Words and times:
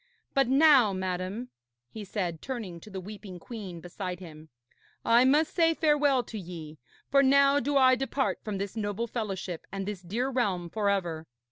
But 0.33 0.47
now, 0.47 0.93
madam,' 0.93 1.49
he 1.91 2.03
said, 2.03 2.41
turning 2.41 2.79
to 2.79 2.89
the 2.89 2.99
weeping 2.99 3.37
queen 3.37 3.81
beside 3.81 4.19
him, 4.19 4.49
'I 5.05 5.25
must 5.25 5.53
say 5.53 5.75
farewell 5.75 6.23
to 6.23 6.39
ye, 6.39 6.79
for 7.11 7.21
now 7.21 7.59
do 7.59 7.77
I 7.77 7.93
depart 7.93 8.43
from 8.43 8.57
this 8.57 8.75
noble 8.75 9.05
fellowship 9.05 9.67
and 9.71 9.87
this 9.87 10.01
dear 10.01 10.29
realm 10.29 10.71
for 10.71 10.89
ever. 10.89 11.27